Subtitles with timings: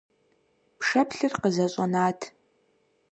[0.79, 2.19] Пшэплъыр къызэщӀэнат.